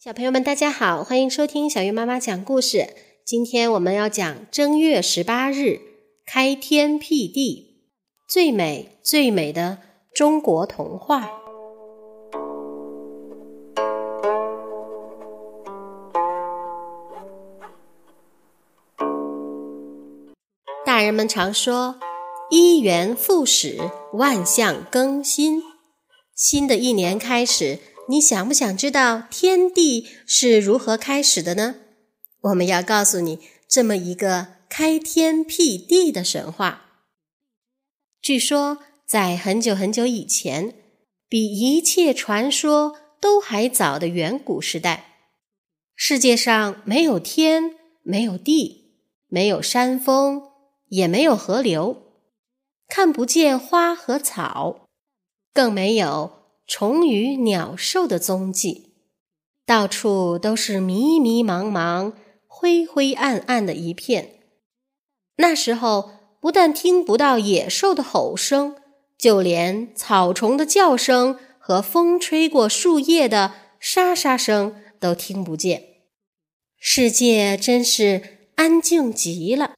[0.00, 2.94] 小朋友们，大家好，欢迎收听小鱼妈妈讲故事。
[3.24, 5.80] 今天我们要讲正月十八日
[6.24, 7.82] 开天辟地，
[8.28, 9.78] 最美最美的
[10.14, 11.28] 中国童话。
[20.86, 21.96] 大人们常说
[22.50, 23.76] “一元复始，
[24.12, 25.60] 万象更新”。
[26.36, 27.80] 新的一年开始。
[28.10, 31.76] 你想不想知道天地是如何开始的呢？
[32.40, 37.02] 我们要告诉你这么一个开天辟地的神话。
[38.22, 40.74] 据说，在很久很久以前，
[41.28, 45.16] 比一切传说都还早的远古时代，
[45.94, 48.94] 世界上没有天，没有地，
[49.26, 50.42] 没有山峰，
[50.88, 52.04] 也没有河流，
[52.88, 54.86] 看不见花和草，
[55.52, 56.37] 更没有。
[56.68, 58.92] 虫鱼鸟兽的踪迹，
[59.64, 62.12] 到处都是迷迷茫茫、
[62.46, 64.34] 灰灰暗暗的一片。
[65.36, 66.10] 那时候，
[66.40, 68.76] 不但听不到野兽的吼声，
[69.16, 75.84] 就连草虫的叫声和风吹过树叶的沙沙声都听不见。
[76.78, 79.72] 世界真是安静极了。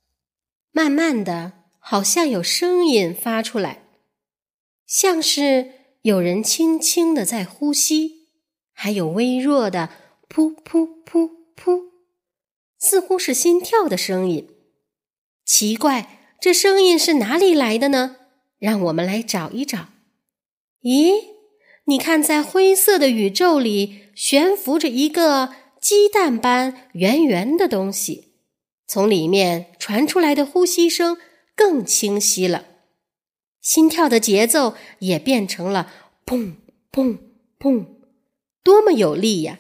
[0.73, 3.85] 慢慢的，好像有声音发出来，
[4.85, 5.79] 像是……
[6.03, 8.29] 有人轻轻的在呼吸，
[8.73, 9.91] 还有微弱的
[10.31, 11.83] 噗噗噗噗，
[12.79, 14.49] 似乎是心跳的声音。
[15.45, 18.17] 奇怪，这声音是哪里来的呢？
[18.59, 19.89] 让我们来找一找。
[20.83, 21.13] 咦，
[21.85, 28.33] 你看，在灰色的宇宙里悬浮着一个鸡蛋般圆圆的东西，
[28.87, 31.19] 从里面传出来的呼吸声
[31.55, 32.69] 更清晰了。
[33.61, 35.93] 心跳的节奏也变成了
[36.25, 36.55] 砰
[36.91, 37.19] 砰
[37.59, 37.87] 砰，
[38.63, 39.59] 多么有力呀！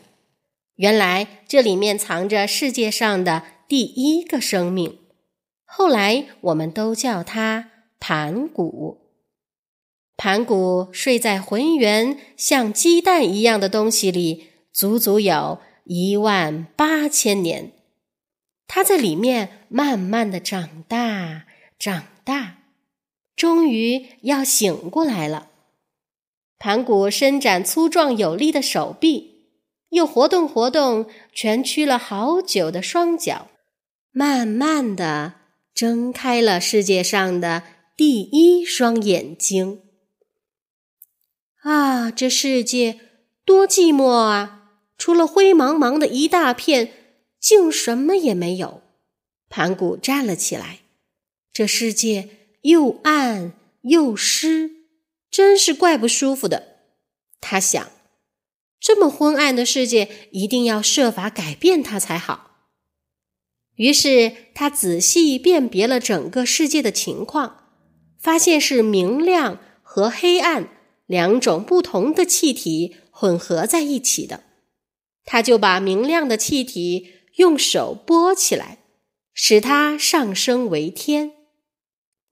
[0.76, 4.98] 原来这里面藏着世界上的第一个生命，
[5.64, 8.98] 后来我们都叫它盘古。
[10.16, 17.72] 盘古睡在浑圆像鸡蛋一样的东西里，足足有一万八千年。
[18.66, 21.44] 他在里面慢慢的长大，
[21.78, 22.59] 长大。
[23.36, 25.48] 终于要醒过来了，
[26.58, 29.46] 盘古伸展粗壮有力的手臂，
[29.90, 33.48] 又活动活动蜷曲了好久的双脚，
[34.12, 35.34] 慢慢的
[35.72, 37.62] 睁开了世界上的
[37.96, 39.80] 第一双眼睛。
[41.62, 43.00] 啊，这世界
[43.44, 44.56] 多寂寞啊！
[44.98, 46.92] 除了灰茫茫的一大片，
[47.38, 48.82] 竟什么也没有。
[49.48, 50.80] 盘古站了起来，
[51.52, 52.39] 这世界。
[52.62, 54.70] 又暗又湿，
[55.30, 56.78] 真是怪不舒服的。
[57.40, 57.90] 他想，
[58.78, 62.48] 这么昏暗的世界，一定要设法改变它才好。
[63.76, 67.70] 于是他仔细辨别了整个世界的情况，
[68.18, 70.68] 发现是明亮和黑暗
[71.06, 74.44] 两种不同的气体混合在一起的。
[75.24, 78.78] 他就把明亮的气体用手拨起来，
[79.32, 81.32] 使它上升为天。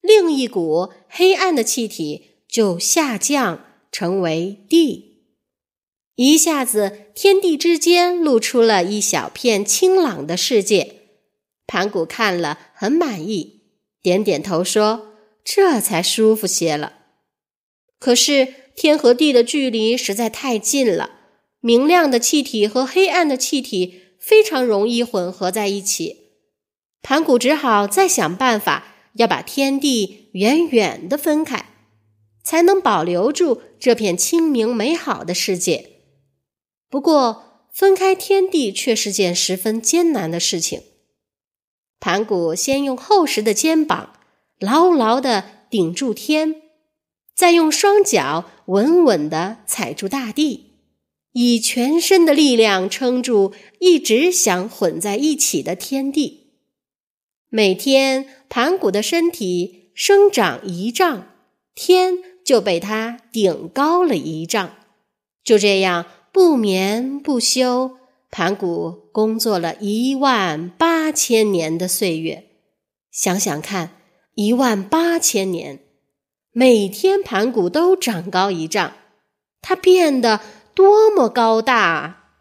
[0.08, 5.26] 另一股黑暗的气体就下降，成为地。
[6.14, 10.94] 一下子，天地之间露出了一小片清朗的世界。
[11.66, 13.64] 盘古看了很满意，
[14.00, 15.08] 点点头说
[15.44, 16.94] ：“这才舒服些了。”
[18.00, 21.10] 可是，天和地的距离实在太近了，
[21.60, 26.30] 明亮的气体和黑暗的气体非常容易混合在一起。
[27.02, 28.94] 盘古只好再想办法。
[29.14, 31.66] 要把天地远远的分开，
[32.42, 35.90] 才能保留住这片清明美好的世界。
[36.88, 40.82] 不过，分开天地却是件十分艰难的事情。
[42.00, 44.14] 盘古先用厚实的肩膀
[44.58, 46.62] 牢牢地顶住天，
[47.34, 50.72] 再用双脚稳稳地踩住大地，
[51.32, 56.54] 以全身的力量撑住一直想混在一起的天地。
[57.50, 61.28] 每天，盘古的身体生长一丈，
[61.74, 62.14] 天
[62.44, 64.76] 就被他顶高了一丈。
[65.44, 67.96] 就这样不眠不休，
[68.30, 72.50] 盘古工作了一万八千年的岁月。
[73.10, 73.96] 想想看，
[74.34, 75.80] 一万八千年，
[76.52, 78.92] 每天盘古都长高一丈，
[79.60, 80.40] 他变得
[80.74, 82.32] 多么高大！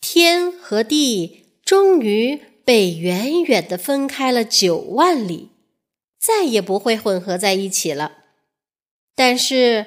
[0.00, 2.51] 天和地终于。
[2.64, 5.50] 被远远的分开了九万里，
[6.18, 8.18] 再也不会混合在一起了。
[9.14, 9.86] 但是，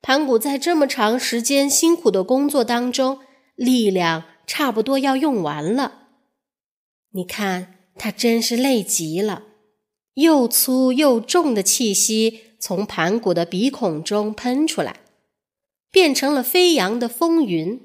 [0.00, 3.20] 盘古在这么长时间辛苦的工作当中，
[3.54, 6.08] 力量差不多要用完了。
[7.12, 9.44] 你看，他真是累极了，
[10.14, 15.00] 又粗又重的气息从盘古的鼻孔中喷出来，
[15.90, 17.80] 变成了飞扬的风云，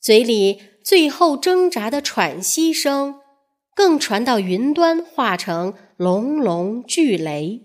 [0.00, 3.20] 嘴里最后挣扎的喘息声，
[3.78, 7.62] 更传到云端，化成隆隆巨雷。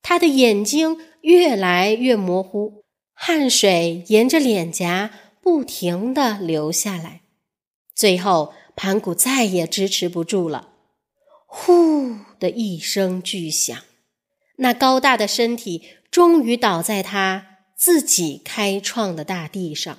[0.00, 2.84] 他的眼睛越来越模糊，
[3.14, 5.10] 汗水沿着脸颊
[5.42, 7.22] 不停地流下来，
[7.96, 8.52] 最后。
[8.76, 10.68] 盘古再也支持不住了，
[11.46, 13.76] 呼的一声巨响，
[14.58, 15.82] 那高大的身体
[16.12, 19.98] 终于倒在他自己开创的大地上。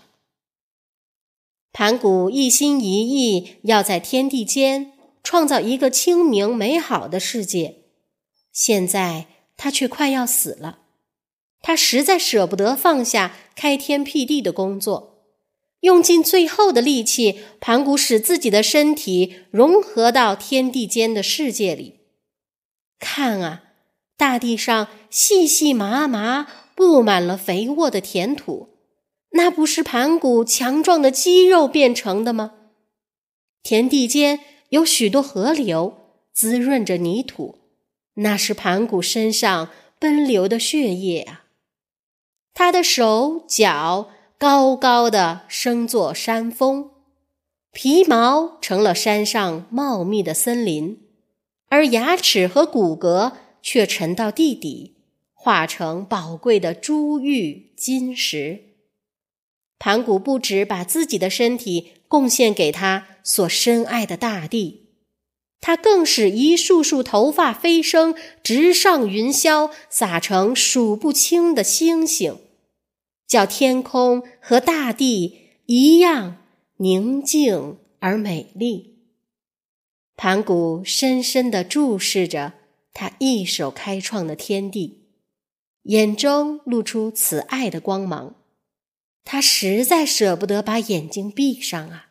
[1.73, 4.93] 盘古一心一意要在天地间
[5.29, 7.83] 创造一个清明美好的世界，
[8.51, 10.79] 现在他却快要死了，
[11.61, 15.27] 他实在舍不得放下开天辟地的工作。
[15.81, 21.99] 用尽最后的力气，盘古使自己的身体融合到天地间的世界里。
[22.97, 23.61] 看啊，
[24.17, 28.69] 大地上细细麻麻布满了肥沃的田土，
[29.33, 32.53] 那不是盘古强壮的肌肉变成的吗？
[33.61, 35.97] 田地间有许多河流
[36.31, 37.59] 滋润着泥土，
[38.15, 39.69] 那是盘古身上
[39.99, 41.45] 奔流的血液啊。
[42.53, 44.09] 他的手脚。
[44.39, 46.91] 高高的生作山峰，
[47.73, 50.97] 皮毛成了山上茂密的森林，
[51.67, 54.95] 而牙齿和骨骼却沉到地底，
[55.33, 58.77] 化成宝贵的珠玉金石。
[59.77, 64.89] 盘古不止把自己的身体贡献给他所深爱的大地，
[65.61, 72.39] 他更使一束束头发飞升，直上云霄，洒成数不清的星星。
[73.27, 76.37] 叫天空和大地一样
[76.77, 79.05] 宁静而美丽。
[80.17, 82.53] 盘古深深地注视着
[82.91, 85.09] 他一手开创的天地，
[85.83, 88.35] 眼中露出慈爱的光芒。
[89.31, 92.07] 他实在舍不得把眼睛闭上啊！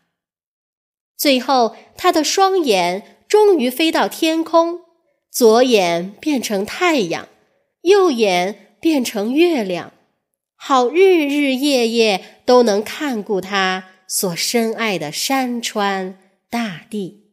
[1.16, 4.82] 最后，他的双眼终于飞到天空，
[5.28, 7.28] 左眼变成太阳，
[7.80, 9.92] 右眼变成月亮。
[10.54, 16.16] 好，日日夜夜都能看顾他所深爱的山川
[16.48, 17.32] 大地。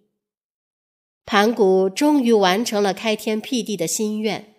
[1.28, 4.56] 盘古终于完成了开天辟地的心愿，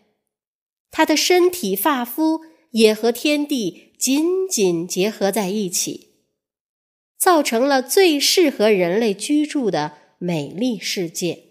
[0.92, 6.10] 他的身体发肤也和天地紧紧结合在一起，
[7.18, 11.44] 造成了最适合人类居住的美丽世界。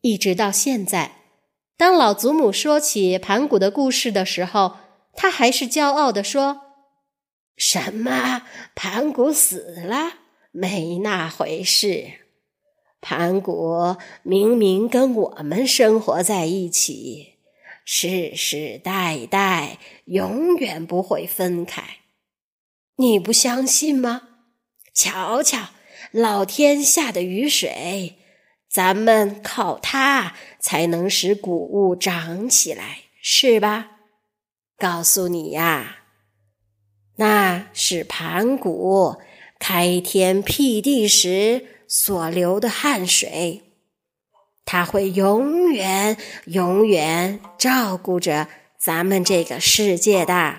[0.00, 1.16] 一直到现在，
[1.76, 4.76] 当老祖母说起盘古的故事的时候，
[5.14, 6.60] 他还是骄傲地说
[7.56, 8.42] ：“什么？
[8.74, 10.18] 盘古死了？
[10.52, 12.12] 没那回事。
[13.00, 17.35] 盘古明明跟我们生活在一起，
[17.88, 21.82] 世世代代永远不会分开。
[22.96, 24.22] 你不相信吗？
[24.92, 25.68] 瞧瞧，
[26.10, 28.16] 老天下的雨水，
[28.68, 33.92] 咱们靠它才能使谷物长起来，是吧？”
[34.76, 35.98] 告诉你呀，
[37.18, 39.16] 那是盘古
[39.60, 43.65] 开天辟地时所流的汗水，
[44.66, 50.56] 他会永远永远照顾着咱们这个世界的。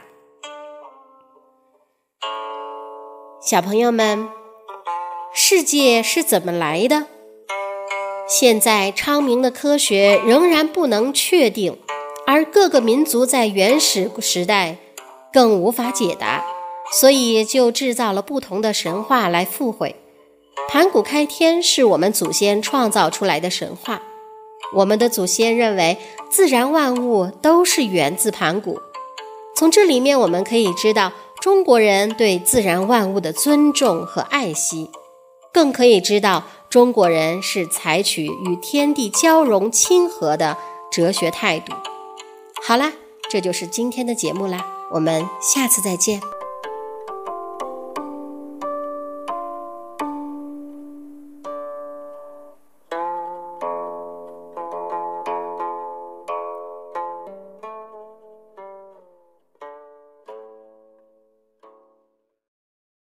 [3.41, 4.29] 小朋友们，
[5.33, 7.07] 世界是怎么来的？
[8.29, 11.77] 现在昌明的科学仍然不能确定。
[12.25, 14.77] 而各个民族在原始时代
[15.31, 16.45] 更无法解答，
[16.91, 19.95] 所以就制造了不同的神话来附会。
[20.69, 24.01] 盘古开天是我们祖先创造出来的神话，
[24.73, 25.97] 我们的祖先认为
[26.29, 28.79] 自然万物都是源自盘古。
[29.55, 34.91] 从这里面我们可以知道中国人对自然万物的尊重和爱惜，
[35.53, 40.57] 更可以知道中国人是采取与天地交融亲和的
[40.91, 41.73] 哲学态度。
[42.61, 42.91] 好啦，
[43.29, 46.19] 这就是今天的节目啦，我们下次再见。